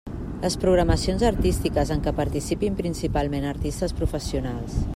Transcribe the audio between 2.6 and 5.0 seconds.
principalment artistes professionals.